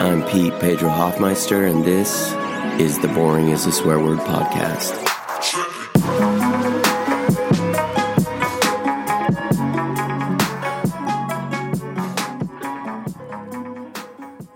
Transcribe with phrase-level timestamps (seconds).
[0.00, 2.32] I'm Peter Brown Hoffmeister, and this
[2.80, 4.96] is the Boring is a Swear Word podcast.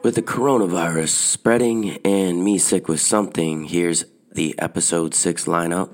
[0.03, 5.91] With the coronavirus spreading and me sick with something, here's the episode 6 lineup.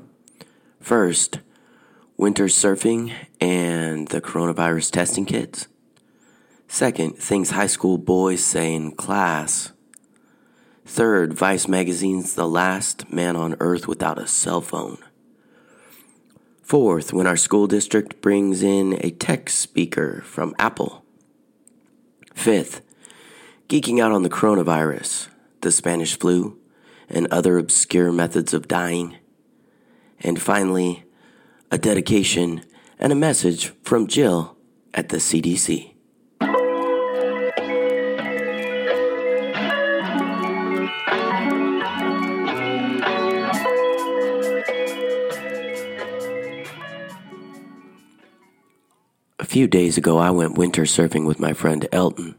[0.78, 1.40] First,
[2.16, 5.66] winter surfing and the coronavirus testing kits.
[6.72, 9.72] Second, things high school boys say in class.
[10.86, 14.98] Third, Vice magazine's The Last Man on Earth Without a Cell Phone.
[16.62, 21.04] Fourth, when our school district brings in a tech speaker from Apple.
[22.34, 22.82] Fifth,
[23.68, 25.26] geeking out on the coronavirus,
[25.62, 26.56] the Spanish flu,
[27.08, 29.16] and other obscure methods of dying.
[30.20, 31.02] And finally,
[31.72, 32.64] a dedication
[32.96, 34.56] and a message from Jill
[34.94, 35.89] at the CDC.
[49.50, 52.36] Few days ago, I went winter surfing with my friend Elton,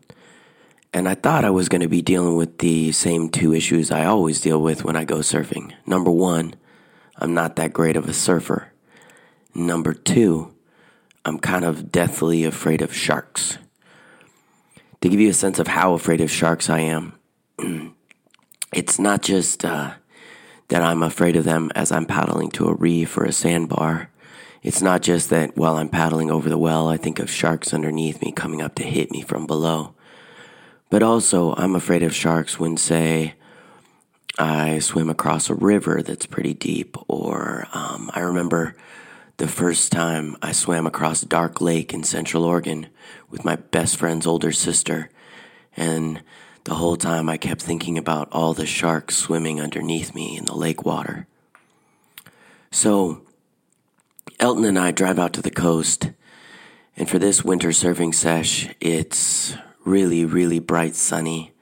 [0.93, 4.05] and I thought I was going to be dealing with the same two issues I
[4.05, 5.73] always deal with when I go surfing.
[5.85, 6.53] Number one,
[7.17, 8.71] I'm not that great of a surfer.
[9.53, 10.53] Number two,
[11.25, 13.57] I'm kind of deathly afraid of sharks.
[15.01, 17.19] To give you a sense of how afraid of sharks I am,
[18.73, 19.95] it's not just uh,
[20.69, 24.10] that I'm afraid of them as I'm paddling to a reef or a sandbar.
[24.63, 28.21] It's not just that while I'm paddling over the well, I think of sharks underneath
[28.21, 29.95] me coming up to hit me from below.
[30.89, 33.33] But also, I'm afraid of sharks when, say,
[34.37, 38.75] I swim across a river that's pretty deep, or um, I remember
[39.37, 42.87] the first time I swam across Dark Lake in Central Oregon
[43.29, 45.09] with my best friend's older sister,
[45.75, 46.21] and
[46.65, 50.55] the whole time I kept thinking about all the sharks swimming underneath me in the
[50.55, 51.25] lake water.
[52.69, 53.23] So,
[54.41, 56.09] Elton and I drive out to the coast,
[56.97, 59.53] and for this winter surfing sesh, it's
[59.85, 61.53] really, really bright sunny,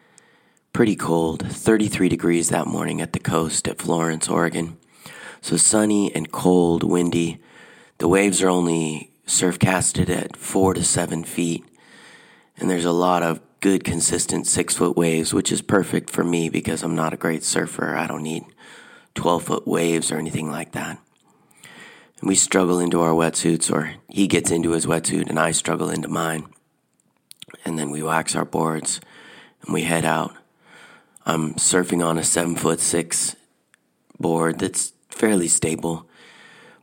[0.72, 4.78] pretty cold, 33 degrees that morning at the coast at Florence, Oregon.
[5.42, 7.42] So sunny and cold, windy.
[7.98, 11.66] The waves are only surf casted at four to seven feet,
[12.56, 16.48] and there's a lot of good, consistent six foot waves, which is perfect for me
[16.48, 17.98] because I'm not a great surfer.
[17.98, 18.46] I don't need
[19.16, 20.98] 12 foot waves or anything like that.
[22.20, 25.90] And we struggle into our wetsuits, or he gets into his wetsuit and I struggle
[25.90, 26.48] into mine.
[27.66, 29.00] And then we wax our boards
[29.64, 30.36] and we head out.
[31.26, 33.36] I'm surfing on a seven foot six
[34.20, 36.08] board that's fairly stable,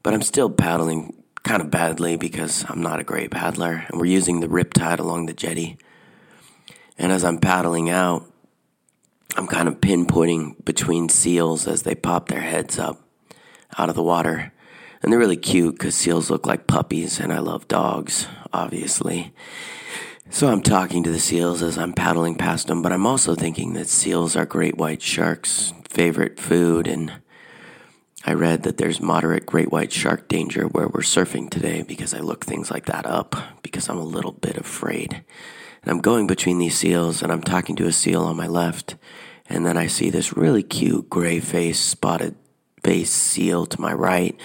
[0.02, 3.84] but I'm still paddling kind of badly because I'm not a great paddler.
[3.88, 5.78] And we're using the riptide along the jetty.
[6.98, 8.24] And as I'm paddling out,
[9.36, 13.02] I'm kind of pinpointing between seals as they pop their heads up
[13.76, 14.52] out of the water.
[15.06, 19.32] And they're really cute because seals look like puppies, and I love dogs, obviously.
[20.30, 23.74] So I'm talking to the seals as I'm paddling past them, but I'm also thinking
[23.74, 27.12] that seals are great white sharks' favorite food, and
[28.24, 32.18] I read that there's moderate great white shark danger where we're surfing today because I
[32.18, 35.22] look things like that up because I'm a little bit afraid.
[35.82, 38.96] And I'm going between these seals, and I'm talking to a seal on my left,
[39.48, 42.34] and then I see this really cute gray face spotted
[42.82, 44.38] face seal to my right,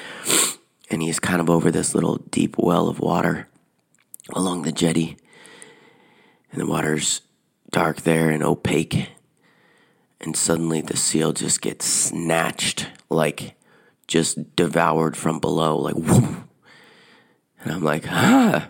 [0.91, 3.47] and he's kind of over this little deep well of water
[4.33, 5.17] along the jetty.
[6.51, 7.21] And the water's
[7.71, 9.09] dark there and opaque.
[10.19, 13.55] And suddenly the seal just gets snatched, like
[14.05, 16.43] just devoured from below, like whoop.
[17.63, 18.67] And I'm like, ah.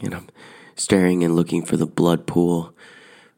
[0.00, 0.28] And I'm
[0.76, 2.72] staring and looking for the blood pool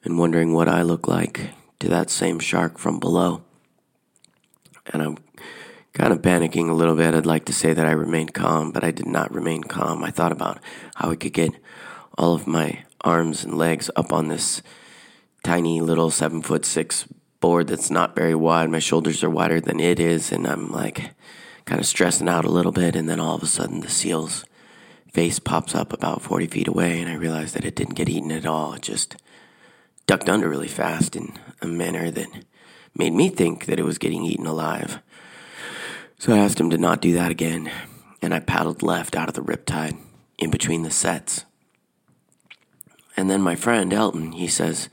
[0.04, 1.50] and wondering what I look like
[1.80, 3.42] to that same shark from below.
[4.92, 5.18] And I'm
[5.98, 7.12] kind of panicking a little bit.
[7.12, 10.04] I'd like to say that I remained calm, but I did not remain calm.
[10.04, 10.60] I thought about
[10.94, 11.50] how I could get
[12.16, 14.62] all of my arms and legs up on this
[15.42, 17.04] tiny little seven foot six
[17.40, 18.70] board that's not very wide.
[18.70, 21.10] My shoulders are wider than it is, and I'm like
[21.64, 22.94] kind of stressing out a little bit.
[22.94, 24.44] And then all of a sudden, the seal's
[25.12, 28.30] face pops up about 40 feet away, and I realize that it didn't get eaten
[28.30, 28.74] at all.
[28.74, 29.16] It just
[30.06, 32.28] ducked under really fast in a manner that
[32.94, 35.00] made me think that it was getting eaten alive.
[36.20, 37.70] So I asked him to not do that again,
[38.20, 39.96] and I paddled left out of the riptide
[40.36, 41.44] in between the sets.
[43.16, 44.88] And then my friend Elton, he says,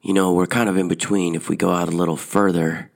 [0.00, 1.34] You know, we're kind of in between.
[1.34, 2.90] If we go out a little further,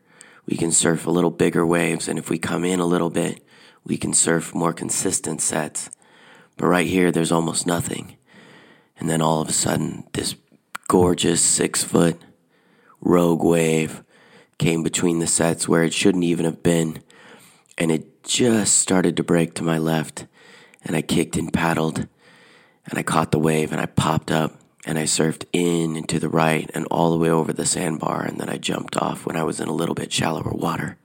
[0.47, 3.45] we can surf a little bigger waves, and if we come in a little bit,
[3.85, 5.91] we can surf more consistent sets.
[6.57, 8.17] But right here, there's almost nothing.
[8.99, 10.35] And then all of a sudden, this
[10.89, 12.19] gorgeous six foot
[13.03, 14.03] rogue wave
[14.57, 17.03] came between the sets where it shouldn't even have been,
[17.77, 20.27] and it just started to break to my left,
[20.83, 22.07] and I kicked and paddled,
[22.87, 26.19] and I caught the wave, and I popped up, and I surfed in and to
[26.19, 29.37] the right and all the way over the sandbar, and then I jumped off when
[29.37, 30.97] I was in a little bit shallower water.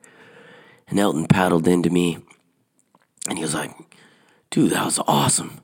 [0.87, 2.17] And Elton paddled into me,
[3.27, 3.71] and he was like,
[4.49, 5.61] Dude, that was awesome.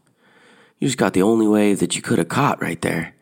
[0.80, 3.16] You just got the only wave that you could have caught right there.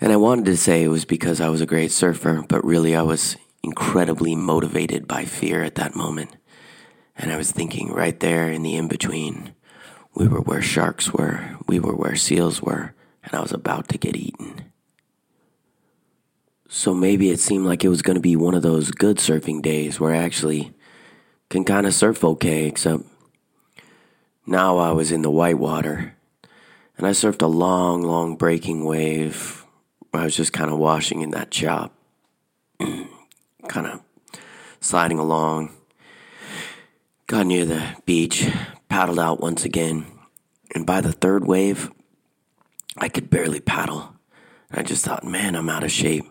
[0.00, 2.96] And I wanted to say it was because I was a great surfer, but really
[2.96, 6.36] I was incredibly motivated by fear at that moment.
[7.18, 9.52] And I was thinking right there in the in between,
[10.14, 12.94] we were where sharks were, we were where seals were,
[13.24, 14.70] and I was about to get eaten.
[16.68, 19.62] So maybe it seemed like it was going to be one of those good surfing
[19.62, 20.72] days where I actually
[21.50, 23.04] can kind of surf okay, except
[24.46, 26.14] now I was in the white water
[26.96, 29.64] and I surfed a long, long breaking wave.
[30.12, 31.94] I was just kind of washing in that chop,
[32.78, 34.02] kind of
[34.80, 35.77] sliding along.
[37.28, 38.50] Got near the beach,
[38.88, 40.06] paddled out once again,
[40.74, 41.90] and by the third wave,
[42.96, 44.14] I could barely paddle.
[44.72, 46.24] I just thought, man, I'm out of shape.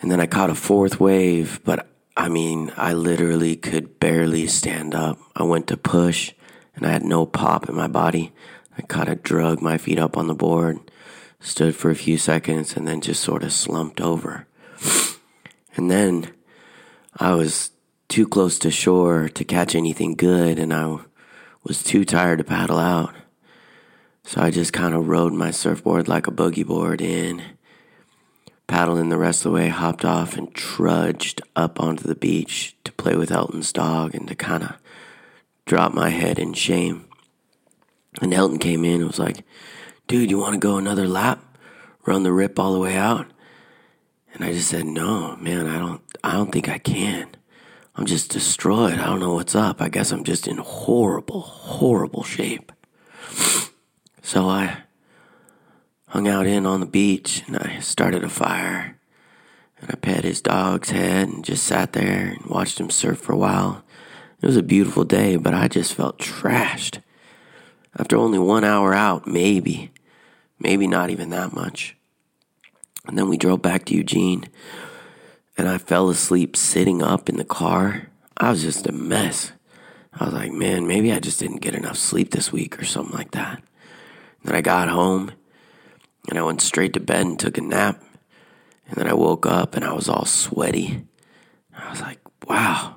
[0.00, 4.94] And then I caught a fourth wave, but I mean, I literally could barely stand
[4.94, 5.18] up.
[5.34, 6.32] I went to push,
[6.76, 8.32] and I had no pop in my body.
[8.78, 10.78] I kind of drug my feet up on the board,
[11.40, 14.46] stood for a few seconds, and then just sort of slumped over.
[15.76, 16.32] And then
[17.18, 17.72] I was
[18.08, 20.98] too close to shore to catch anything good, and I
[21.62, 23.14] was too tired to paddle out.
[24.24, 27.42] So I just kind of rode my surfboard like a boogie board in,
[28.66, 32.92] paddling the rest of the way, hopped off, and trudged up onto the beach to
[32.92, 34.76] play with Elton's dog and to kind of
[35.64, 37.04] drop my head in shame.
[38.20, 39.44] And Elton came in and was like,
[40.08, 41.42] dude, you want to go another lap?
[42.04, 43.26] Run the rip all the way out?
[44.32, 47.28] And I just said, no, man, I don't, I don't think I can.
[47.96, 48.98] I'm just destroyed.
[48.98, 49.80] I don't know what's up.
[49.80, 52.72] I guess I'm just in horrible, horrible shape.
[54.22, 54.78] So I
[56.08, 58.98] hung out in on the beach and I started a fire
[59.80, 63.32] and I pet his dog's head and just sat there and watched him surf for
[63.32, 63.84] a while.
[64.42, 67.02] It was a beautiful day, but I just felt trashed.
[67.96, 69.92] After only one hour out, maybe,
[70.58, 71.96] maybe not even that much.
[73.06, 74.48] And then we drove back to Eugene,
[75.56, 78.08] and I fell asleep sitting up in the car.
[78.36, 79.52] I was just a mess.
[80.12, 83.16] I was like, man, maybe I just didn't get enough sleep this week or something
[83.16, 83.62] like that.
[84.44, 85.32] Then I got home,
[86.28, 88.02] and I went straight to bed and took a nap.
[88.88, 91.04] And then I woke up, and I was all sweaty.
[91.76, 92.96] I was like, wow,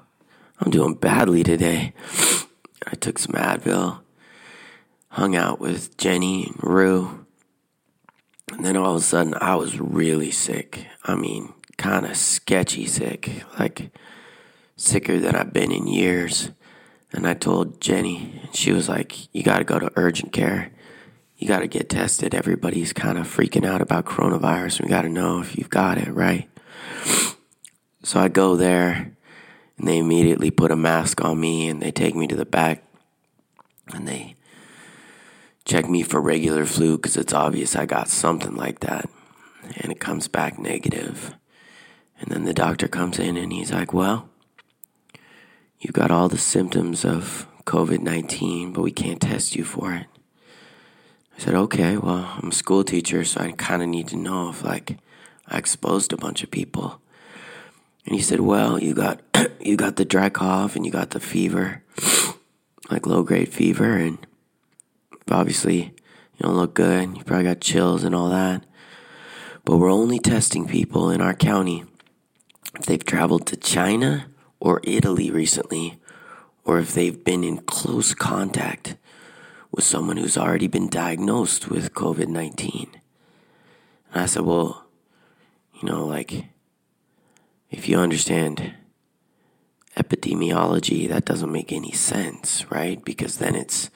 [0.59, 1.93] I'm doing badly today.
[2.85, 4.01] I took some Advil
[5.09, 7.25] hung out with Jenny and Rue.
[8.51, 10.85] And then all of a sudden, I was really sick.
[11.03, 13.89] I mean, kind of sketchy sick, like
[14.75, 16.51] sicker than I've been in years.
[17.11, 20.71] And I told Jenny, and she was like, You got to go to urgent care.
[21.37, 22.35] You got to get tested.
[22.35, 24.83] Everybody's kind of freaking out about coronavirus.
[24.83, 26.49] We got to know if you've got it, right?
[28.03, 29.15] So I go there,
[29.77, 32.83] and they immediately put a mask on me, and they take me to the back,
[33.93, 34.35] and they
[35.63, 39.09] check me for regular flu because it's obvious I got something like that.
[39.77, 41.35] And it comes back negative.
[42.19, 44.29] And then the doctor comes in and he's like, Well,
[45.79, 50.07] you've got all the symptoms of COVID 19, but we can't test you for it.
[51.37, 54.49] I said, Okay, well, I'm a school teacher, so I kind of need to know
[54.49, 54.97] if, like,
[55.47, 57.01] I exposed a bunch of people.
[58.05, 59.21] And he said, Well, you got
[59.61, 61.83] you got the dry cough and you got the fever,
[62.91, 64.17] like low grade fever, and
[65.31, 65.93] obviously
[66.37, 67.17] you don't look good.
[67.17, 68.65] You probably got chills and all that.
[69.63, 71.85] But we're only testing people in our county
[72.79, 74.27] if they've traveled to China
[74.59, 75.99] or Italy recently,
[76.63, 78.95] or if they've been in close contact
[79.71, 82.89] with someone who's already been diagnosed with COVID 19.
[84.13, 84.85] And I said, well,
[85.75, 86.45] you know, like,
[87.69, 88.73] if you understand
[89.95, 93.03] epidemiology, that doesn't make any sense, right?
[93.03, 93.89] Because then it's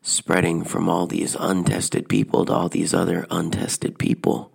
[0.00, 4.52] spreading from all these untested people to all these other untested people.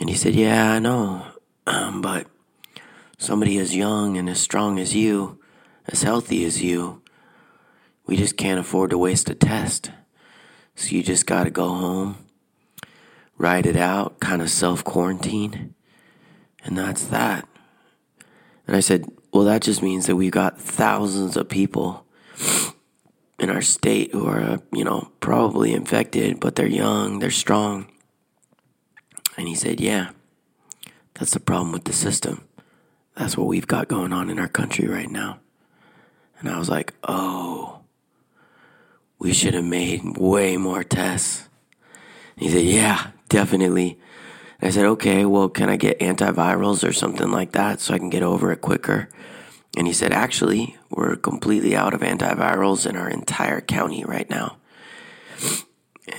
[0.00, 1.26] And he said, Yeah, I know,
[1.66, 2.26] um, but
[3.22, 5.38] somebody as young and as strong as you,
[5.86, 7.00] as healthy as you,
[8.04, 9.92] we just can't afford to waste a test.
[10.74, 12.26] So you just got to go home,
[13.38, 15.74] ride it out, kind of self quarantine.
[16.64, 17.48] And that's that.
[18.66, 22.04] And I said, Well, that just means that we've got thousands of people
[23.38, 27.86] in our state who are, you know, probably infected, but they're young, they're strong.
[29.36, 30.10] And he said, Yeah,
[31.14, 32.48] That's the problem with the system.
[33.16, 35.40] That's what we've got going on in our country right now.
[36.38, 37.80] And I was like, oh,
[39.18, 41.48] we should have made way more tests.
[42.36, 43.98] he said, yeah, definitely.
[44.60, 47.98] And I said, okay, well, can I get antivirals or something like that so I
[47.98, 49.08] can get over it quicker?
[49.76, 54.56] And he said, actually, we're completely out of antivirals in our entire county right now.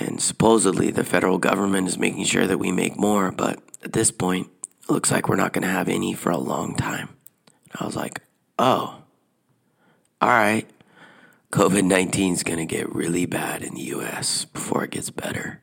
[0.00, 4.10] And supposedly the federal government is making sure that we make more, but at this
[4.10, 4.48] point,
[4.88, 7.08] looks like we're not going to have any for a long time.
[7.78, 8.20] I was like,
[8.58, 9.02] oh,
[10.20, 10.66] all right.
[11.52, 15.60] COVID 19 is going to get really bad in the US before it gets better.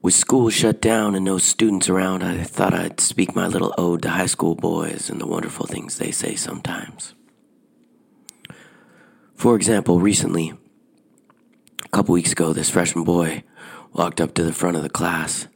[0.00, 4.02] With school shut down and no students around, I thought I'd speak my little ode
[4.02, 7.15] to high school boys and the wonderful things they say sometimes.
[9.36, 10.54] For example, recently,
[11.84, 13.44] a couple weeks ago, this freshman boy
[13.92, 15.46] walked up to the front of the class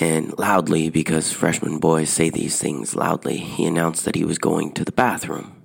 [0.00, 4.72] and loudly, because freshman boys say these things loudly, he announced that he was going
[4.72, 5.62] to the bathroom.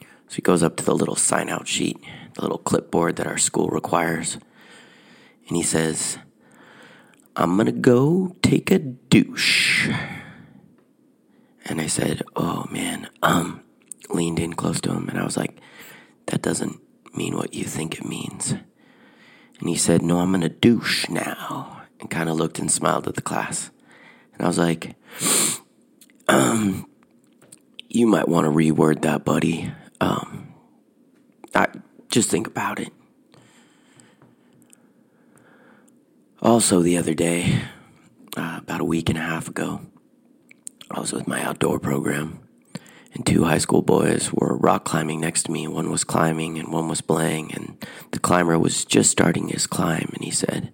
[0.00, 1.98] So he goes up to the little sign out sheet,
[2.34, 4.38] the little clipboard that our school requires,
[5.48, 6.16] and he says,
[7.34, 9.90] I'm gonna go take a douche.
[11.64, 13.62] And I said, Oh man, um,
[14.10, 15.60] leaned in close to him and I was like,
[16.26, 16.80] That doesn't
[17.14, 18.52] mean what you think it means.
[18.52, 21.82] And he said, No, I'm gonna douche now.
[22.00, 23.70] And kind of looked and smiled at the class.
[24.34, 24.96] And I was like,
[26.28, 26.86] Um,
[27.88, 29.72] you might want to reword that, buddy.
[30.00, 30.54] Um,
[31.54, 31.68] I
[32.10, 32.92] just think about it.
[36.40, 37.60] Also, the other day,
[38.36, 39.80] uh, about a week and a half ago,
[40.90, 42.40] I was with my outdoor program,
[43.14, 45.68] and two high school boys were rock climbing next to me.
[45.68, 47.76] One was climbing and one was playing, and
[48.10, 50.72] the climber was just starting his climb, and he said,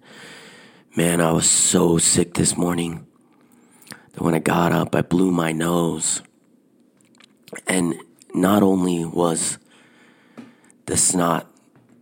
[0.95, 3.05] Man, I was so sick this morning
[4.13, 6.21] that when I got up, I blew my nose.
[7.67, 7.95] And
[8.33, 9.59] not only was
[10.85, 11.47] the snot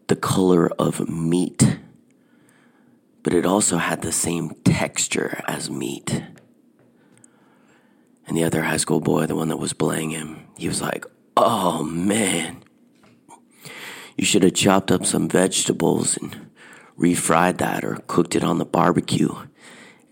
[0.08, 1.79] the color of meat,
[3.24, 6.24] but it also had the same texture as meat.
[8.27, 11.05] And the other high school boy, the one that was playing him, he was like,
[11.38, 12.63] Oh man,
[14.17, 16.50] you should have chopped up some vegetables and
[17.00, 19.34] refried that or cooked it on the barbecue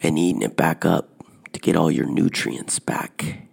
[0.02, 1.10] and eaten it back up
[1.52, 3.48] to get all your nutrients back.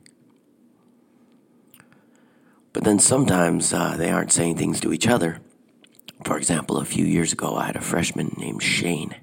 [2.72, 5.40] But then sometimes uh, they aren't saying things to each other.
[6.24, 9.16] For example, a few years ago, I had a freshman named Shane.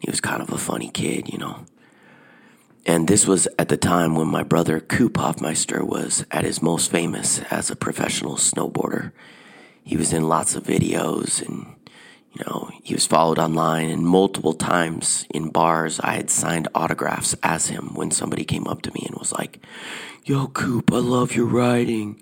[0.00, 1.64] He was kind of a funny kid, you know.
[2.84, 6.90] And this was at the time when my brother Coop Hoffmeister was at his most
[6.90, 9.12] famous as a professional snowboarder.
[9.84, 11.74] He was in lots of videos and,
[12.32, 17.36] you know, he was followed online and multiple times in bars I had signed autographs
[17.42, 19.64] as him when somebody came up to me and was like,
[20.24, 22.20] Yo, Coop, I love your riding.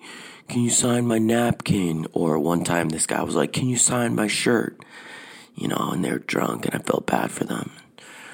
[0.48, 2.06] Can you sign my napkin?
[2.12, 4.78] Or one time this guy was like, Can you sign my shirt?
[5.60, 7.70] you know, and they're drunk and I felt bad for them.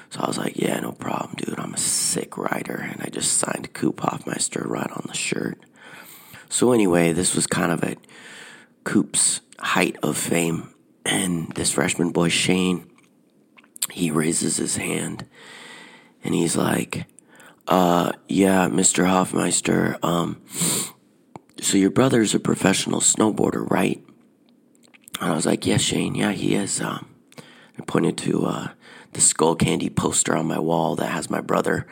[0.09, 1.59] So I was like, yeah, no problem, dude.
[1.59, 2.75] I'm a sick writer.
[2.75, 5.59] And I just signed Coop Hoffmeister right on the shirt.
[6.49, 7.97] So anyway, this was kind of at
[8.83, 10.73] Coop's height of fame.
[11.05, 12.89] And this freshman boy, Shane,
[13.91, 15.25] he raises his hand
[16.23, 17.05] and he's like,
[17.67, 19.07] uh, yeah, Mr.
[19.07, 20.41] Hoffmeister, um,
[21.61, 24.01] so your brother's a professional snowboarder, right?
[25.19, 26.81] And I was like, yes, Shane, yeah, he is.
[26.81, 27.07] Um,
[27.77, 28.67] I pointed to uh,
[29.17, 31.87] the Skullcandy poster on my wall that has my brother,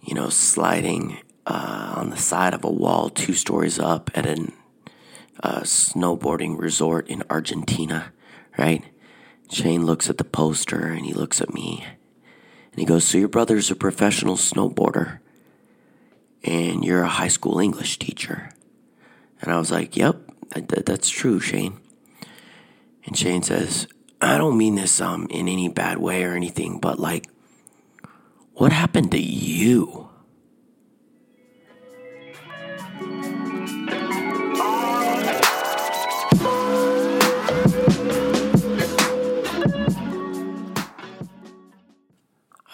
[0.00, 4.52] you know, sliding uh, on the side of a wall two stories up at a
[5.42, 8.12] uh, snowboarding resort in Argentina,
[8.56, 8.84] right?
[9.50, 11.84] Shane looks at the poster and he looks at me
[12.70, 15.18] and he goes, So your brother's a professional snowboarder
[16.44, 18.50] and you're a high school English teacher.
[19.42, 21.80] And I was like, Yep, that, that's true, Shane.
[23.04, 23.88] And Shane says,
[24.24, 27.26] I don't mean this um in any bad way or anything, but like
[28.54, 30.08] what happened to you?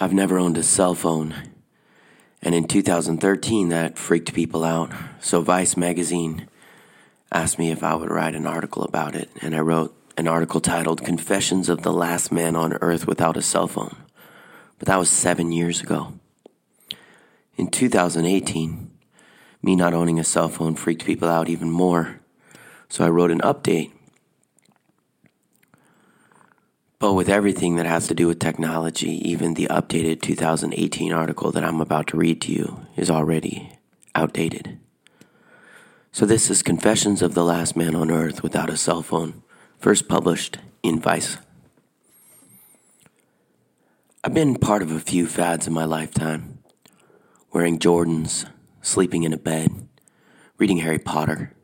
[0.02, 1.34] I've never owned a cell phone.
[2.42, 4.92] And in 2013, that freaked people out.
[5.20, 6.48] So Vice magazine
[7.30, 9.28] asked me if I would write an article about it.
[9.42, 13.42] And I wrote, an article titled Confessions of the Last Man on Earth Without a
[13.42, 13.96] Cell Phone.
[14.78, 16.12] But that was seven years ago.
[17.56, 18.90] In 2018,
[19.62, 22.20] Me not owning a cell phone freaked people out even more,
[22.90, 23.92] so I wrote an update.
[26.98, 31.64] But with everything that has to do with technology, even the updated 2018 article that
[31.64, 33.72] I'm about to read to you is already
[34.14, 34.78] outdated.
[36.12, 39.42] So, this is Confessions of the Last Man on Earth Without a Cell Phone,
[39.80, 41.38] first published in Vice.
[44.22, 46.58] I've been part of a few fads in my lifetime
[47.50, 48.46] wearing Jordans,
[48.82, 49.88] sleeping in a bed,
[50.58, 51.54] reading Harry Potter.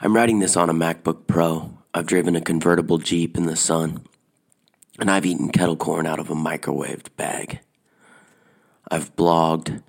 [0.00, 1.76] I'm writing this on a MacBook Pro.
[1.92, 4.04] I've driven a convertible Jeep in the sun,
[5.00, 7.58] and I've eaten kettle corn out of a microwaved bag.
[8.88, 9.82] I've blogged,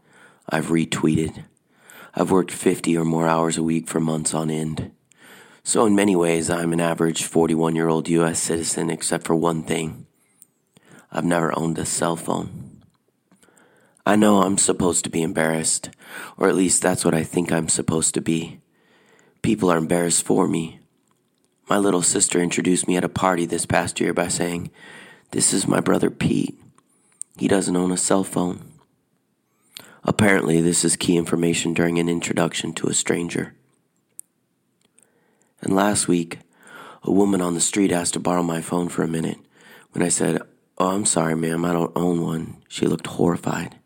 [0.50, 1.46] I've retweeted,
[2.16, 4.92] I've worked 50 or more hours a week for months on end.
[5.68, 9.64] So, in many ways, I'm an average 41 year old US citizen, except for one
[9.64, 10.08] thing
[11.12, 12.80] I've never owned a cell phone.
[14.06, 15.90] I know I'm supposed to be embarrassed,
[16.38, 18.62] or at least that's what I think I'm supposed to be.
[19.42, 20.80] People are embarrassed for me.
[21.70, 24.72] My little sister introduced me at a party this past year by saying,
[25.32, 26.58] This is my brother Pete.
[27.38, 28.72] He doesn't own a cell phone.
[30.06, 33.57] Apparently, this is key information during an introduction to a stranger.
[35.62, 36.40] And last week,
[37.04, 39.40] a woman on the street asked to borrow my phone for a minute.
[39.92, 40.42] When I said,
[40.78, 43.78] Oh, I'm sorry, ma'am, I don't own one, she looked horrified.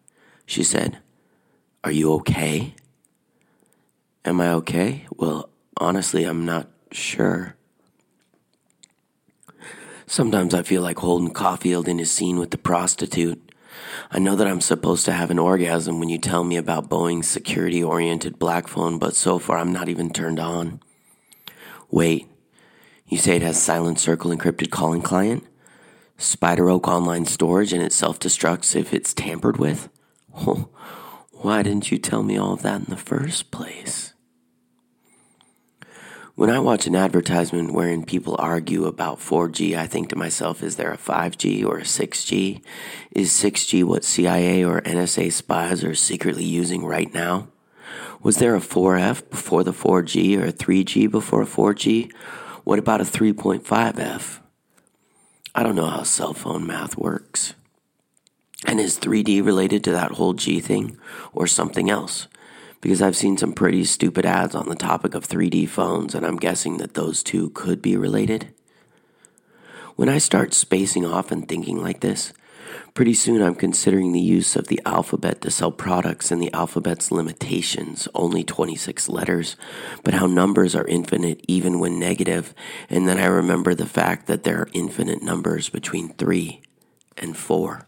[0.45, 0.97] She said,
[1.83, 2.75] Are you okay?
[4.25, 5.07] Am I okay?
[5.15, 7.55] Well, honestly, I'm not sure.
[10.05, 13.41] Sometimes I feel like Holden Caulfield in his scene with the prostitute.
[14.11, 17.29] I know that I'm supposed to have an orgasm when you tell me about Boeing's
[17.29, 20.81] security oriented black phone, but so far I'm not even turned on.
[21.91, 22.25] Wait,
[23.05, 25.43] you say it has Silent Circle encrypted calling client?
[26.17, 29.89] SpiderOak online storage and it self destructs if it's tampered with?
[31.31, 34.13] why didn't you tell me all of that in the first place?
[36.35, 40.77] When I watch an advertisement wherein people argue about 4G, I think to myself, is
[40.77, 42.63] there a 5G or a 6G?
[43.11, 47.49] Is 6G what CIA or NSA spies are secretly using right now?
[48.23, 52.11] Was there a 4F before the 4G or a 3G before a 4G?
[52.63, 54.39] What about a 3.5F?
[55.53, 57.55] I don't know how cell phone math works.
[58.65, 60.97] And is 3D related to that whole G thing
[61.33, 62.27] or something else?
[62.81, 66.37] because I've seen some pretty stupid ads on the topic of 3D phones, and I'm
[66.37, 68.53] guessing that those two could be related.
[69.95, 72.33] When I start spacing off and thinking like this,
[72.93, 77.11] pretty soon I'm considering the use of the alphabet to sell products and the alphabet's
[77.11, 79.55] limitations, only 26 letters,
[80.03, 82.53] but how numbers are infinite even when negative,
[82.89, 86.61] and then I remember the fact that there are infinite numbers between 3
[87.17, 87.87] and 4.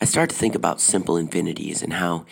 [0.00, 2.24] I start to think about simple infinities and how,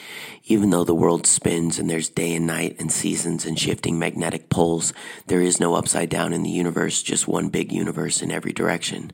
[0.48, 4.48] even though the world spins and there's day and night and seasons and shifting magnetic
[4.48, 4.92] poles,
[5.26, 9.11] there is no upside down in the universe, just one big universe in every direction.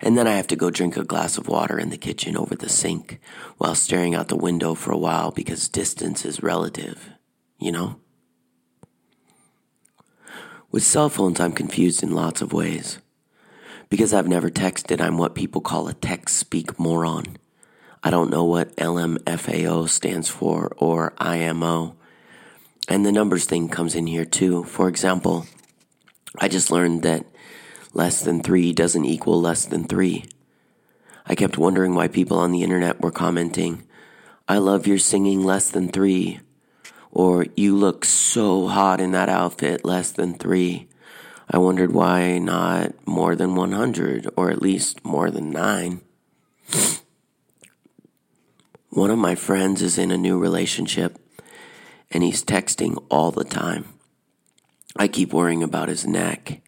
[0.00, 2.56] And then I have to go drink a glass of water in the kitchen over
[2.56, 3.20] the sink
[3.58, 7.10] while staring out the window for a while because distance is relative,
[7.60, 8.00] you know?
[10.72, 12.98] With cell phones, I'm confused in lots of ways.
[13.88, 17.36] Because I've never texted, I'm what people call a text speak moron.
[18.04, 21.94] I don't know what LMFAO stands for or IMO.
[22.88, 24.64] And the numbers thing comes in here too.
[24.64, 25.46] For example,
[26.38, 27.26] I just learned that
[27.92, 30.24] less than three doesn't equal less than three.
[31.26, 33.84] I kept wondering why people on the internet were commenting,
[34.48, 36.40] I love your singing less than three,
[37.12, 40.88] or you look so hot in that outfit less than three.
[41.48, 46.00] I wondered why not more than 100, or at least more than nine.
[48.92, 51.18] One of my friends is in a new relationship
[52.10, 53.86] and he's texting all the time.
[54.94, 56.60] I keep worrying about his neck.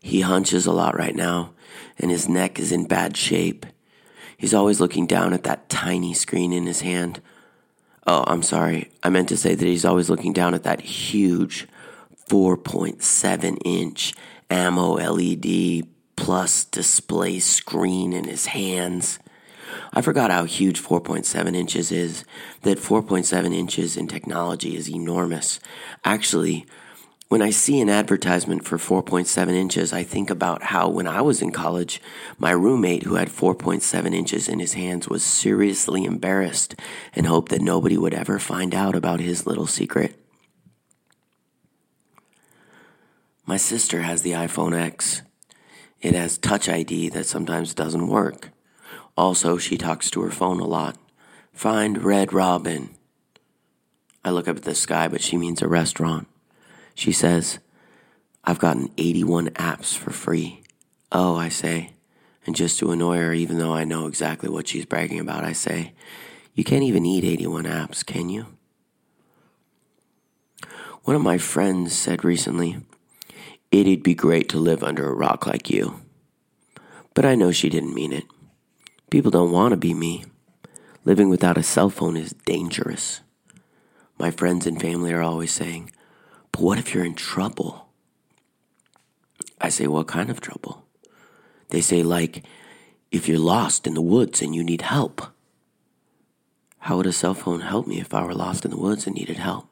[0.00, 1.54] He hunches a lot right now
[2.00, 3.64] and his neck is in bad shape.
[4.36, 7.22] He's always looking down at that tiny screen in his hand.
[8.08, 8.90] Oh, I'm sorry.
[9.04, 11.68] I meant to say that he's always looking down at that huge
[12.28, 14.14] 4.7 inch
[14.50, 19.20] AMOLED plus display screen in his hands.
[19.92, 22.24] I forgot how huge 4.7 inches is.
[22.62, 25.60] That 4.7 inches in technology is enormous.
[26.04, 26.66] Actually,
[27.32, 31.40] when I see an advertisement for 4.7 inches, I think about how when I was
[31.40, 31.98] in college,
[32.38, 36.74] my roommate who had 4.7 inches in his hands was seriously embarrassed
[37.14, 40.14] and hoped that nobody would ever find out about his little secret.
[43.46, 45.22] My sister has the iPhone X.
[46.02, 48.51] It has Touch ID that sometimes doesn't work.
[49.16, 50.96] Also, she talks to her phone a lot.
[51.52, 52.90] Find Red Robin.
[54.24, 56.28] I look up at the sky, but she means a restaurant.
[56.94, 57.58] She says,
[58.44, 60.62] I've gotten 81 apps for free.
[61.10, 61.92] Oh, I say.
[62.46, 65.52] And just to annoy her, even though I know exactly what she's bragging about, I
[65.52, 65.92] say,
[66.54, 68.46] You can't even eat 81 apps, can you?
[71.02, 72.78] One of my friends said recently,
[73.70, 76.00] It'd be great to live under a rock like you.
[77.14, 78.24] But I know she didn't mean it.
[79.12, 80.24] People don't want to be me.
[81.04, 83.20] Living without a cell phone is dangerous.
[84.18, 85.90] My friends and family are always saying,
[86.50, 87.88] But what if you're in trouble?
[89.60, 90.86] I say, What kind of trouble?
[91.68, 92.42] They say, like,
[93.10, 95.20] if you're lost in the woods and you need help.
[96.78, 99.14] How would a cell phone help me if I were lost in the woods and
[99.14, 99.68] needed help?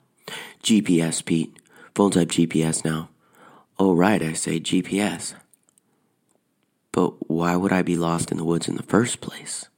[0.62, 1.58] GPS, Pete.
[1.94, 3.08] Phones have GPS now.
[3.78, 5.32] Oh, right, I say GPS.
[6.92, 9.68] But why would I be lost in the woods in the first place?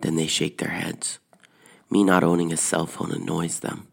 [0.00, 1.18] Then they shake their heads.
[1.90, 3.88] Me not owning a cell phone annoys them.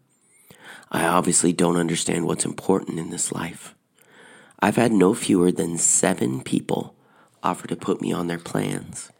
[0.90, 3.74] I obviously don't understand what's important in this life.
[4.60, 6.94] I've had no fewer than seven people
[7.42, 9.10] offer to put me on their plans.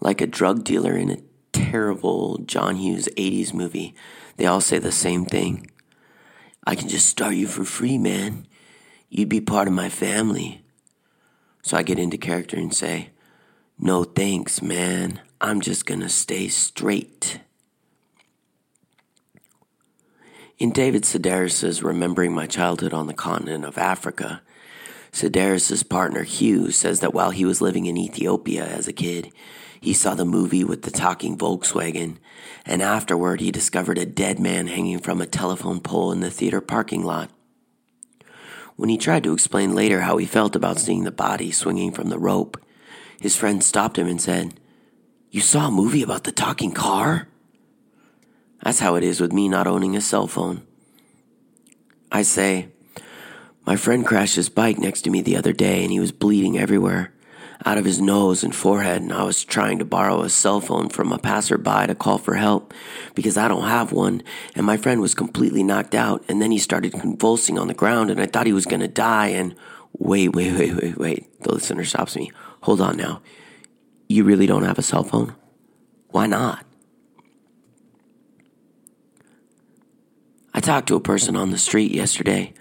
[0.00, 3.94] Like a drug dealer in a terrible John Hughes 80s movie,
[4.36, 5.70] they all say the same thing.
[6.66, 8.46] I can just start you for free, man.
[9.08, 10.63] You'd be part of my family.
[11.64, 13.08] So I get into character and say,
[13.78, 15.22] No thanks, man.
[15.40, 17.40] I'm just gonna stay straight.
[20.58, 24.42] In David Sedaris' Remembering My Childhood on the Continent of Africa,
[25.10, 29.32] Sedaris' partner Hugh says that while he was living in Ethiopia as a kid,
[29.80, 32.18] he saw the movie with the talking Volkswagen,
[32.66, 36.60] and afterward he discovered a dead man hanging from a telephone pole in the theater
[36.60, 37.30] parking lot.
[38.76, 42.08] When he tried to explain later how he felt about seeing the body swinging from
[42.08, 42.60] the rope,
[43.20, 44.58] his friend stopped him and said,
[45.30, 47.28] You saw a movie about the talking car?
[48.62, 50.66] That's how it is with me not owning a cell phone.
[52.10, 52.68] I say,
[53.66, 56.58] my friend crashed his bike next to me the other day and he was bleeding
[56.58, 57.13] everywhere
[57.64, 60.90] out of his nose and forehead, and I was trying to borrow a cell phone
[60.90, 62.74] from a passerby to call for help
[63.14, 64.22] because I don't have one.
[64.54, 68.10] And my friend was completely knocked out, and then he started convulsing on the ground,
[68.10, 69.28] and I thought he was going to die.
[69.28, 69.54] And
[69.92, 71.40] wait, wait, wait, wait, wait.
[71.40, 72.30] The listener stops me.
[72.62, 73.22] Hold on now.
[74.08, 75.34] You really don't have a cell phone?
[76.08, 76.66] Why not?
[80.52, 82.52] I talked to a person on the street yesterday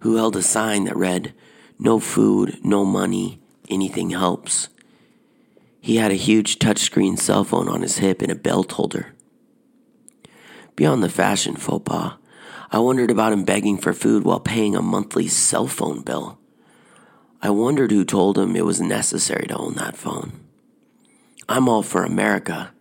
[0.00, 1.34] who held a sign that read,
[1.78, 3.41] No food, no money,
[3.72, 4.68] anything helps.
[5.80, 9.14] He had a huge touchscreen cell phone on his hip and a belt holder.
[10.76, 12.14] Beyond the fashion faux pas,
[12.70, 16.38] I wondered about him begging for food while paying a monthly cell phone bill.
[17.42, 20.32] I wondered who told him it was necessary to own that phone.
[21.48, 22.72] I'm all for America,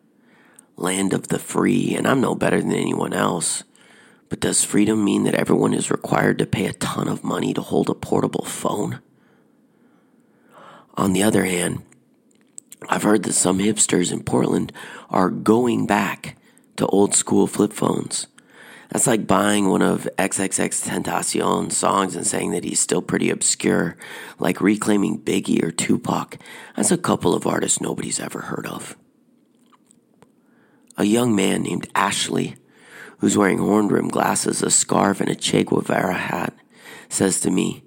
[0.78, 3.64] land of the free, and I'm no better than anyone else.
[4.30, 7.62] But does freedom mean that everyone is required to pay a ton of money to
[7.62, 9.02] hold a portable phone?
[10.96, 11.84] On the other hand,
[12.90, 14.74] I've heard that some hipsters in Portland
[15.10, 16.38] are going back
[16.78, 18.28] to old school flip phones.
[18.90, 23.96] That's like buying one of XXXTentacion's songs and saying that he's still pretty obscure,
[24.38, 26.38] like reclaiming Biggie or Tupac.
[26.76, 28.98] That's a couple of artists nobody's ever heard of.
[30.98, 32.56] A young man named Ashley
[33.22, 36.56] who's wearing horn rimmed glasses, a scarf, and a Che Guevara hat,
[37.08, 37.84] says to me,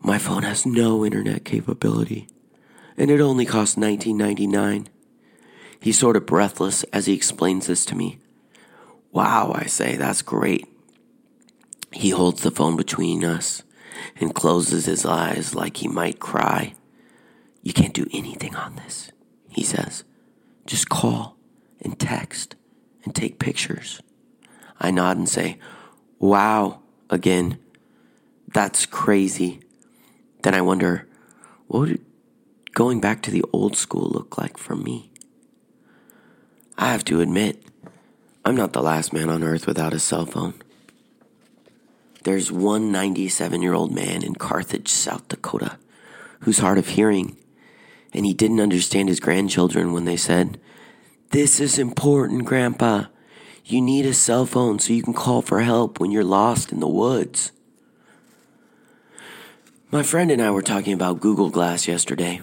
[0.00, 2.28] My phone has no internet capability,
[2.96, 4.86] and it only costs $19.99.
[5.80, 8.18] He's sort of breathless as he explains this to me.
[9.12, 10.66] Wow, I say, that's great.
[11.92, 13.62] He holds the phone between us
[14.20, 16.74] and closes his eyes like he might cry.
[17.62, 19.12] You can't do anything on this,
[19.48, 20.04] he says.
[20.66, 21.36] Just call
[21.80, 22.54] and text
[23.04, 24.00] and take pictures.
[24.80, 25.58] I nod and say,
[26.18, 26.80] Wow,
[27.10, 27.58] again.
[28.52, 29.60] That's crazy.
[30.42, 31.06] Then I wonder,
[31.66, 32.04] what would
[32.72, 35.10] going back to the old school look like for me?
[36.76, 37.64] I have to admit,
[38.44, 40.54] I'm not the last man on earth without a cell phone.
[42.24, 45.78] There's one 97 year old man in Carthage, South Dakota,
[46.40, 47.36] who's hard of hearing,
[48.12, 50.60] and he didn't understand his grandchildren when they said,
[51.30, 53.06] This is important, Grandpa.
[53.64, 56.80] You need a cell phone so you can call for help when you're lost in
[56.80, 57.52] the woods.
[59.90, 62.42] My friend and I were talking about Google Glass yesterday.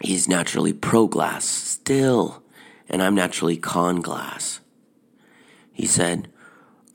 [0.00, 2.42] He's naturally pro glass still,
[2.88, 4.60] and I'm naturally con glass.
[5.74, 6.28] He said,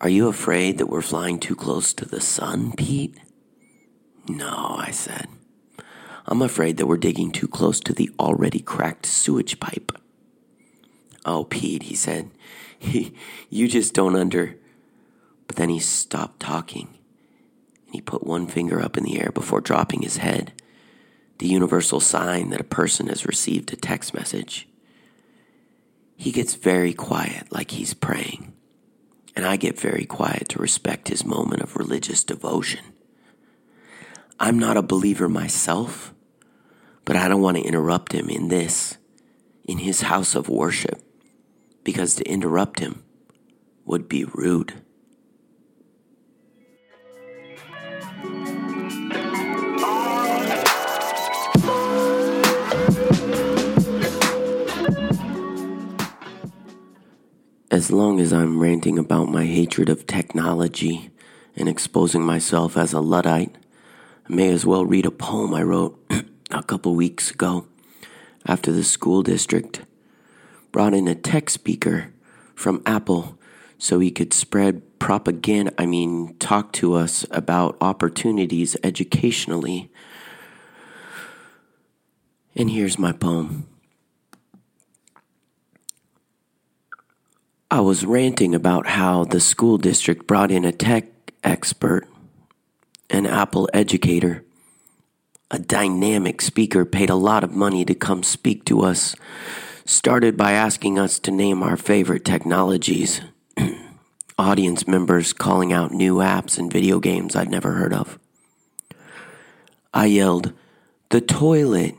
[0.01, 3.15] Are you afraid that we're flying too close to the sun, Pete?
[4.27, 5.27] No, I said.
[6.25, 9.91] I'm afraid that we're digging too close to the already cracked sewage pipe.
[11.27, 12.31] Oh, Pete, he said,
[12.81, 14.55] you just don't under.
[15.45, 16.97] But then he stopped talking
[17.87, 20.53] and he put one finger up in the air before dropping his head,
[21.39, 24.67] the universal sign that a person has received a text message.
[26.15, 28.53] He gets very quiet, like he's praying,
[29.35, 32.83] and I get very quiet to respect his moment of religious devotion.
[34.39, 36.13] I'm not a believer myself,
[37.05, 38.97] but I don't want to interrupt him in this,
[39.63, 41.01] in his house of worship,
[41.83, 43.03] because to interrupt him
[43.85, 44.73] would be rude.
[57.77, 61.11] As long as I'm ranting about my hatred of technology
[61.55, 63.55] and exposing myself as a Luddite,
[64.27, 66.03] I may as well read a poem I wrote
[66.49, 67.67] a couple weeks ago
[68.47, 69.81] after the school district
[70.71, 72.11] brought in a tech speaker
[72.55, 73.37] from Apple
[73.77, 79.91] so he could spread propaganda, I mean, talk to us about opportunities educationally.
[82.55, 83.66] And here's my poem.
[87.69, 92.07] I was ranting about how the school district brought in a tech expert,
[93.09, 94.45] an Apple educator,
[95.51, 99.17] a dynamic speaker paid a lot of money to come speak to us,
[99.83, 103.19] started by asking us to name our favorite technologies.
[104.37, 108.17] Audience members calling out new apps and video games I'd never heard of.
[109.93, 110.53] I yelled,
[111.09, 111.95] The toilet,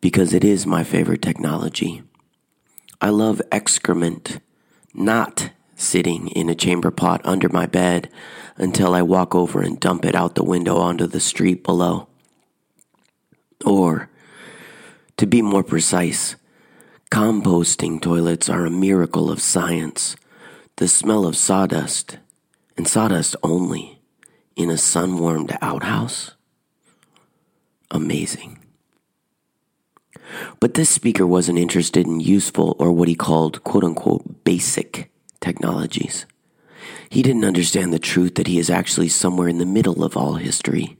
[0.00, 2.04] because it is my favorite technology.
[3.00, 4.38] I love excrement
[4.94, 8.08] not sitting in a chamber pot under my bed
[8.56, 12.08] until I walk over and dump it out the window onto the street below.
[13.64, 14.08] Or,
[15.16, 16.36] to be more precise,
[17.10, 20.16] composting toilets are a miracle of science.
[20.76, 22.18] The smell of sawdust,
[22.76, 24.00] and sawdust only,
[24.56, 26.32] in a sun warmed outhouse?
[27.90, 28.61] Amazing.
[30.60, 36.26] But this speaker wasn't interested in useful or what he called quote unquote basic technologies.
[37.08, 40.34] He didn't understand the truth that he is actually somewhere in the middle of all
[40.34, 40.96] history,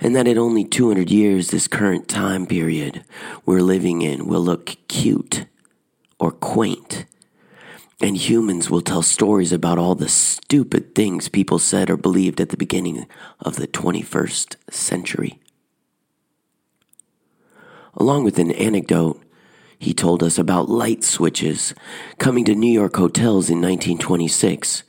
[0.00, 3.04] and that in only 200 years, this current time period
[3.44, 5.46] we're living in will look cute
[6.18, 7.04] or quaint,
[8.00, 12.48] and humans will tell stories about all the stupid things people said or believed at
[12.48, 13.06] the beginning
[13.40, 15.38] of the 21st century.
[17.96, 19.22] Along with an anecdote,
[19.78, 21.74] he told us about light switches
[22.18, 24.82] coming to New York hotels in 1926,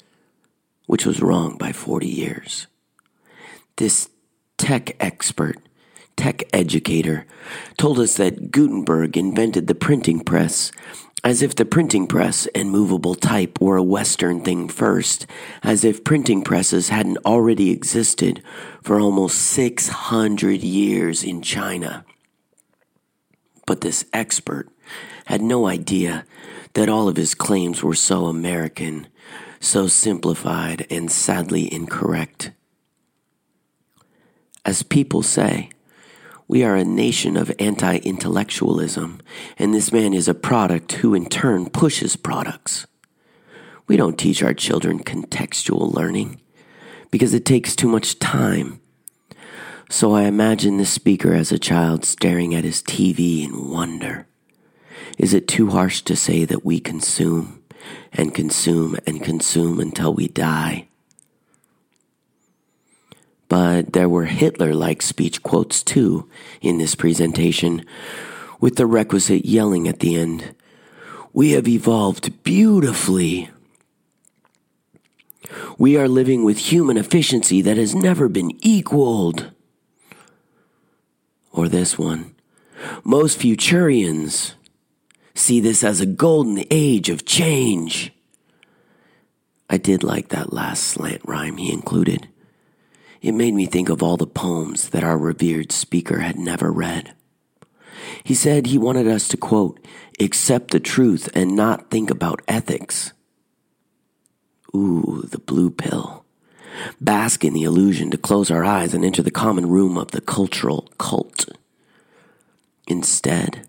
[0.85, 2.67] which was wrong by 40 years.
[3.77, 4.09] This
[4.57, 5.57] tech expert,
[6.15, 7.25] tech educator,
[7.77, 10.71] told us that Gutenberg invented the printing press
[11.23, 15.25] as if the printing press and movable type were a Western thing first,
[15.63, 18.41] as if printing presses hadn't already existed
[18.83, 22.05] for almost 600 years in China.
[23.67, 24.69] But this expert
[25.25, 26.25] had no idea
[26.73, 29.07] that all of his claims were so American,
[29.59, 32.51] so simplified, and sadly incorrect.
[34.65, 35.69] As people say,
[36.47, 39.19] we are a nation of anti intellectualism,
[39.59, 42.87] and this man is a product who in turn pushes products.
[43.85, 46.39] We don't teach our children contextual learning
[47.11, 48.79] because it takes too much time
[49.89, 54.27] so I imagine the speaker as a child staring at his TV in wonder.
[55.17, 57.63] Is it too harsh to say that we consume
[58.11, 60.87] and consume and consume until we die?
[63.49, 66.29] But there were Hitler like speech quotes too
[66.61, 67.85] in this presentation,
[68.59, 70.53] with the requisite yelling at the end.
[71.31, 73.49] We have evolved beautifully.
[75.77, 79.51] We are living with human efficiency that has never been equaled
[81.57, 82.35] or this one.
[83.03, 84.53] Most Futurians
[85.33, 88.11] see this as a golden age of change.
[89.69, 92.29] I did like that last slant rhyme he included.
[93.21, 97.13] It made me think of all the poems that our revered speaker had never read.
[98.23, 99.83] He said he wanted us to, quote,
[100.19, 103.13] accept the truth and not think about ethics.
[104.75, 106.23] Ooh, the blue pill
[107.01, 110.21] bask in the illusion to close our eyes and enter the common room of the
[110.21, 111.45] cultural cult.
[112.87, 113.67] Instead,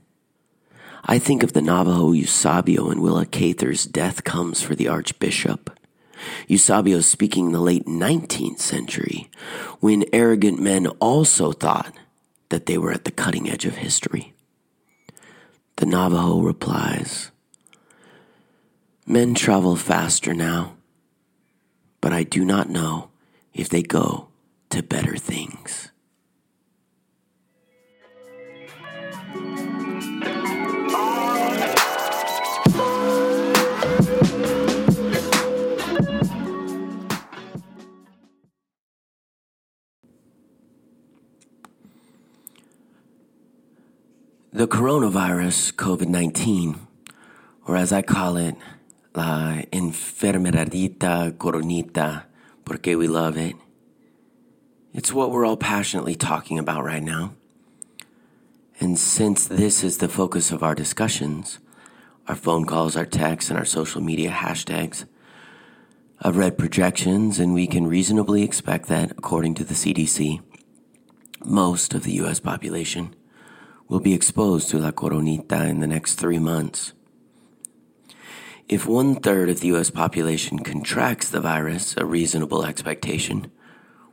[1.05, 5.71] I think of the Navajo Eusebio and Willa Cather's death comes for the Archbishop.
[6.49, 9.31] Eusebio speaking in the late 19th century,
[9.81, 11.95] when arrogant men also thought
[12.49, 14.35] that they were at the cutting edge of history.
[15.77, 17.31] The Navajo replies,
[19.07, 20.75] Men travel faster now,
[22.01, 23.11] but I do not know
[23.55, 24.29] if they go
[24.71, 25.91] to better things.
[44.59, 46.81] The coronavirus, COVID 19,
[47.67, 48.57] or as I call it,
[49.19, 52.27] la enfermeradita coronita,
[52.65, 53.57] porque we love it.
[54.95, 57.33] It's what we're all passionately talking about right now.
[58.79, 61.59] And since this is the focus of our discussions,
[62.29, 65.05] our phone calls, our texts, and our social media hashtags,
[66.23, 70.41] I've read projections, and we can reasonably expect that, according to the CDC,
[71.45, 72.39] most of the U.S.
[72.39, 73.17] population
[73.89, 76.93] will be exposed to La Coronita in the next three months.
[78.69, 83.51] If one third of the US population contracts the virus, a reasonable expectation,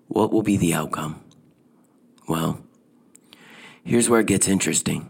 [0.07, 1.21] what will be the outcome?
[2.29, 2.61] Well,
[3.83, 5.09] here's where it gets interesting.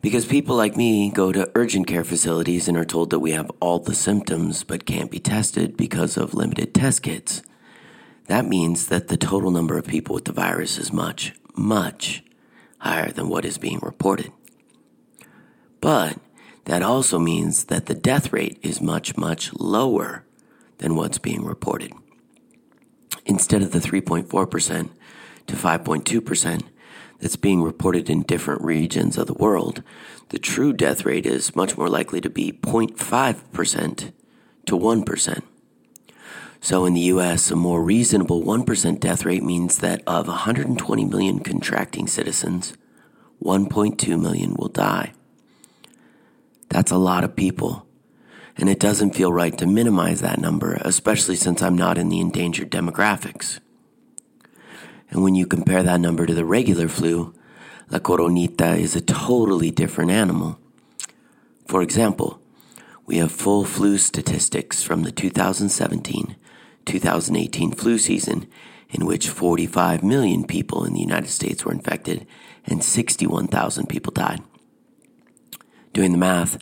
[0.00, 3.50] Because people like me go to urgent care facilities and are told that we have
[3.58, 7.42] all the symptoms but can't be tested because of limited test kits.
[8.26, 12.22] That means that the total number of people with the virus is much, much
[12.78, 14.30] higher than what is being reported.
[15.80, 16.18] But
[16.64, 20.24] that also means that the death rate is much, much lower
[20.78, 21.92] than what's being reported.
[23.26, 24.90] Instead of the 3.4%
[25.46, 26.62] to 5.2%
[27.20, 29.82] that's being reported in different regions of the world,
[30.30, 34.12] the true death rate is much more likely to be 0.5%
[34.66, 35.42] to 1%.
[36.60, 41.40] So in the US, a more reasonable 1% death rate means that of 120 million
[41.40, 42.74] contracting citizens,
[43.42, 45.12] 1.2 million will die.
[46.72, 47.86] That's a lot of people.
[48.56, 52.18] And it doesn't feel right to minimize that number, especially since I'm not in the
[52.18, 53.60] endangered demographics.
[55.10, 57.34] And when you compare that number to the regular flu,
[57.90, 60.58] La Coronita is a totally different animal.
[61.66, 62.40] For example,
[63.04, 66.36] we have full flu statistics from the 2017
[66.86, 68.48] 2018 flu season,
[68.88, 72.26] in which 45 million people in the United States were infected
[72.64, 74.42] and 61,000 people died.
[75.92, 76.58] Doing the math,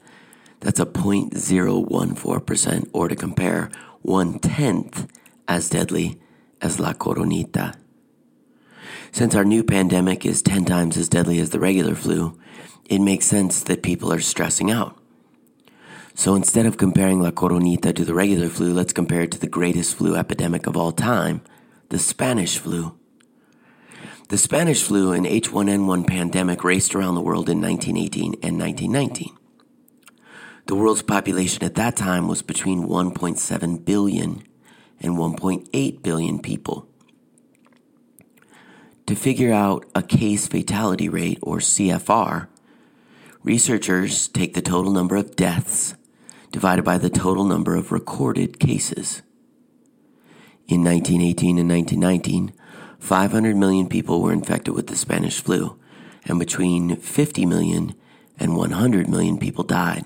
[0.61, 3.71] that's a 0.014%, or to compare,
[4.03, 5.11] one tenth
[5.49, 6.21] as deadly
[6.61, 7.77] as La Coronita.
[9.13, 12.39] Since our new pandemic is 10 times as deadly as the regular flu,
[12.85, 14.97] it makes sense that people are stressing out.
[16.15, 19.47] So instead of comparing La Coronita to the regular flu, let's compare it to the
[19.47, 21.41] greatest flu epidemic of all time,
[21.89, 22.97] the Spanish flu.
[24.31, 29.37] The Spanish flu and H1N1 pandemic raced around the world in 1918 and 1919.
[30.67, 34.45] The world's population at that time was between 1.7 billion
[35.01, 36.87] and 1.8 billion people.
[39.07, 42.47] To figure out a case fatality rate, or CFR,
[43.43, 45.97] researchers take the total number of deaths
[46.53, 49.23] divided by the total number of recorded cases.
[50.69, 52.53] In 1918 and 1919,
[53.01, 55.79] 500 million people were infected with the Spanish flu,
[56.25, 57.95] and between 50 million
[58.39, 60.05] and 100 million people died.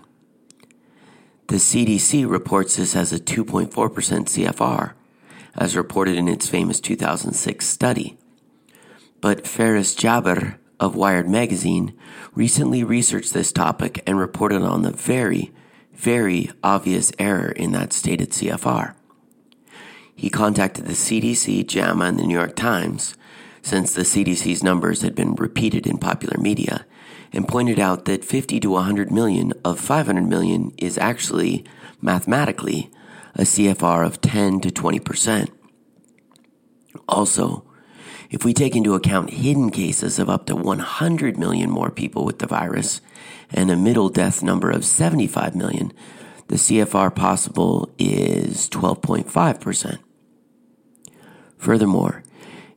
[1.48, 4.94] The CDC reports this as a 2.4% CFR,
[5.54, 8.16] as reported in its famous 2006 study.
[9.20, 11.96] But Ferris Jabr of Wired magazine
[12.34, 15.52] recently researched this topic and reported on the very
[15.94, 18.94] very obvious error in that stated CFR.
[20.16, 23.16] He contacted the CDC, JAMA, and the New York Times,
[23.62, 26.86] since the CDC's numbers had been repeated in popular media,
[27.32, 31.64] and pointed out that 50 to 100 million of 500 million is actually,
[32.00, 32.90] mathematically,
[33.34, 35.50] a CFR of 10 to 20 percent.
[37.08, 37.64] Also,
[38.30, 42.38] if we take into account hidden cases of up to 100 million more people with
[42.38, 43.00] the virus
[43.50, 45.92] and a middle death number of 75 million,
[46.48, 49.98] the CFR possible is 12.5%.
[51.64, 52.22] Furthermore,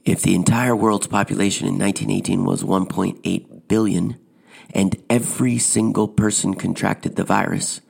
[0.06, 4.18] if the entire world's population in 1918 was 1.8 billion
[4.74, 7.82] and every single person contracted the virus,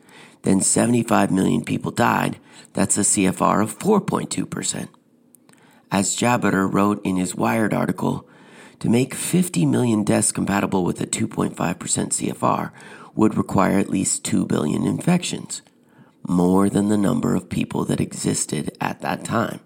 [0.41, 2.39] then 75 million people died.
[2.73, 4.87] That's a CFR of 4.2%.
[5.91, 8.27] As Jabr wrote in his Wired article,
[8.79, 12.71] to make 50 million deaths compatible with a 2.5% CFR
[13.13, 15.61] would require at least 2 billion infections,
[16.27, 19.59] more than the number of people that existed at that time.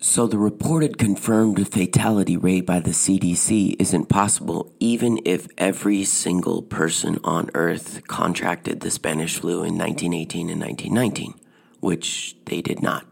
[0.00, 6.62] So, the reported confirmed fatality rate by the CDC isn't possible even if every single
[6.62, 11.34] person on Earth contracted the Spanish flu in 1918 and 1919,
[11.80, 13.06] which they did not.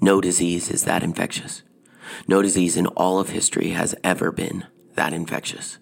[0.00, 1.62] No disease is that infectious.
[2.26, 4.64] No disease in all of history has ever been
[4.96, 5.78] that infectious.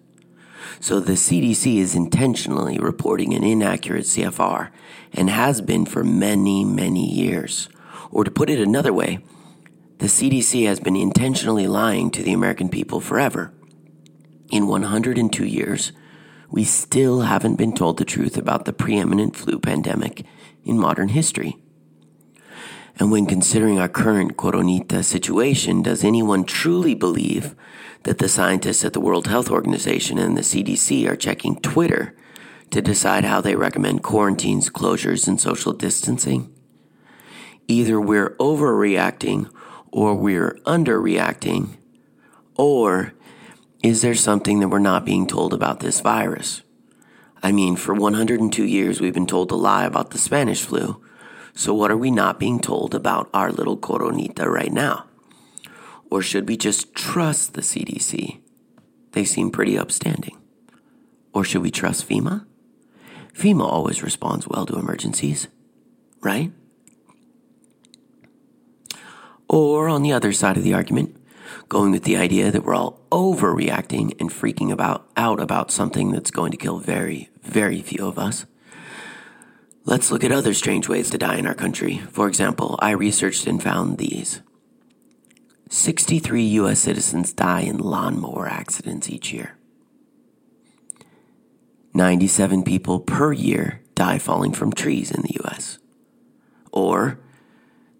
[0.79, 4.69] So the CDC is intentionally reporting an inaccurate CFR
[5.15, 7.71] and has been for many, many years.
[8.11, 9.21] Or to put it another way,
[10.03, 13.55] the CDC has been intentionally lying to the American people forever.
[14.51, 15.93] In 102 years,
[16.51, 20.25] we still haven't been told the truth about the preeminent flu pandemic
[20.65, 21.57] in modern history.
[22.99, 27.55] And when considering our current coronita situation, does anyone truly believe
[28.03, 32.17] that the scientists at the World Health Organization and the CDC are checking Twitter
[32.73, 36.53] to decide how they recommend quarantines, closures, and social distancing?
[37.69, 39.49] Either we're overreacting
[39.93, 41.77] or we're underreacting,
[42.57, 43.13] or
[43.83, 46.63] is there something that we're not being told about this virus?
[47.43, 51.03] I mean, for 102 years, we've been told to lie about the Spanish flu.
[51.55, 55.07] So, what are we not being told about our little coronita right now?
[56.11, 58.41] Or should we just trust the CDC?
[59.13, 60.39] They seem pretty upstanding.
[61.35, 62.47] Or should we trust FEMA?
[63.35, 65.49] FEMA always responds well to emergencies,
[66.21, 66.53] right?
[69.53, 71.15] Or on the other side of the argument,
[71.69, 76.31] going with the idea that we're all overreacting and freaking about out about something that's
[76.31, 78.47] going to kill very, very few of us.
[79.85, 81.99] Let's look at other strange ways to die in our country.
[82.11, 84.41] For example, I researched and found these
[85.69, 86.81] 63 U.S.
[86.81, 89.57] citizens die in lawnmower accidents each year.
[91.93, 95.79] 97 people per year die falling from trees in the U.S.
[96.71, 97.19] Or,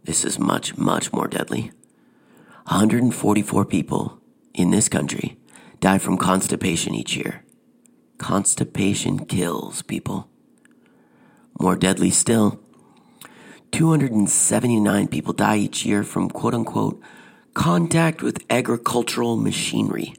[0.05, 1.71] this is much, much more deadly
[2.67, 4.21] 144 people
[4.55, 5.37] in this country
[5.81, 7.45] die from constipation each year.
[8.19, 10.29] Constipation kills people.
[11.59, 12.61] More deadly still,
[13.73, 17.03] 279 people die each year from quote unquote
[17.55, 20.15] contact with agricultural machinery.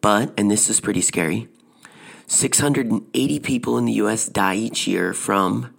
[0.00, 1.48] But, and this is pretty scary,
[2.26, 5.73] 680 people in the US die each year from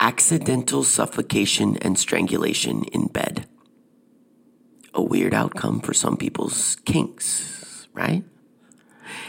[0.00, 3.46] accidental suffocation and strangulation in bed.
[4.94, 8.24] A weird outcome for some people's kinks, right?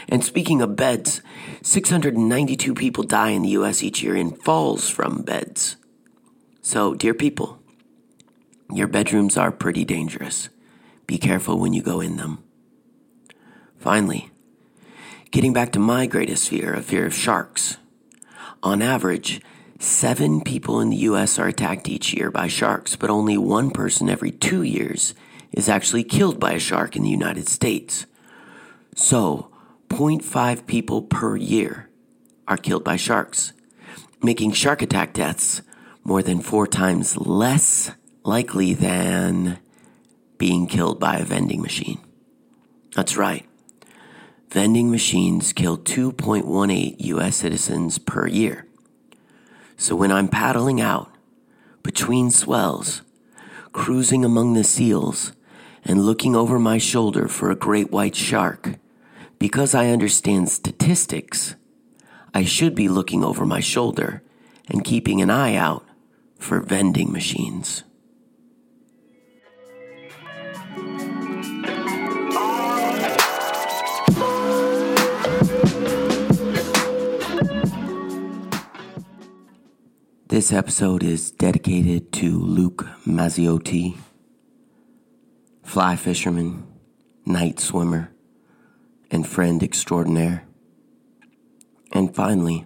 [0.08, 1.22] And speaking of beds,
[1.62, 5.76] 692 people die in the US each year in falls from beds.
[6.62, 7.58] So, dear people,
[8.72, 10.48] your bedrooms are pretty dangerous.
[11.06, 12.44] Be careful when you go in them.
[13.78, 14.30] Finally,
[15.30, 17.78] getting back to my greatest fear, a fear of sharks.
[18.62, 19.40] On average,
[19.80, 24.10] seven people in the US are attacked each year by sharks, but only one person
[24.10, 25.14] every two years
[25.52, 28.06] is actually killed by a shark in the United States.
[28.94, 29.50] So,
[29.88, 31.88] 0.5 people per year
[32.46, 33.52] are killed by sharks,
[34.22, 35.62] making shark attack deaths
[36.04, 37.90] more than four times less
[38.22, 39.58] likely than
[40.36, 42.00] being killed by a vending machine.
[42.94, 43.46] That's right.
[44.50, 48.66] Vending machines kill 2.18 US citizens per year.
[49.80, 51.10] So when I'm paddling out
[51.82, 53.00] between swells,
[53.72, 55.32] cruising among the seals,
[55.82, 58.74] and looking over my shoulder for a great white shark,
[59.38, 61.54] because I understand statistics,
[62.34, 64.22] I should be looking over my shoulder
[64.68, 65.86] and keeping an eye out
[66.38, 67.82] for vending machines.
[80.30, 83.96] This episode is dedicated to Luke Mazziotti,
[85.64, 86.68] fly fisherman,
[87.26, 88.12] night swimmer,
[89.10, 90.46] and friend extraordinaire.
[91.90, 92.64] And finally,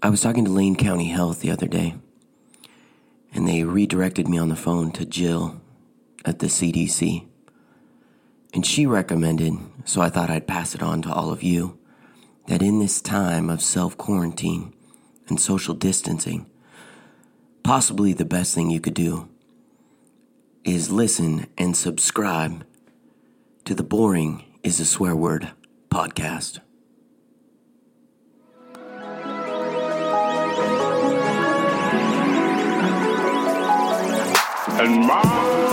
[0.00, 1.96] I was talking to Lane County Health the other day,
[3.34, 5.60] and they redirected me on the phone to Jill
[6.24, 7.26] at the CDC.
[8.54, 11.76] And she recommended, so I thought I'd pass it on to all of you,
[12.46, 14.74] that in this time of self quarantine
[15.30, 16.46] and social distancing,
[17.62, 19.28] possibly the best thing you could do
[20.64, 22.66] is listen and subscribe
[23.64, 25.52] to the Boring is a Swear Word
[25.90, 26.58] podcast.
[34.78, 35.69] And my